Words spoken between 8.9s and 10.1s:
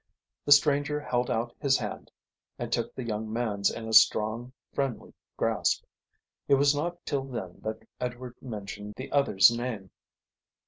the other's name.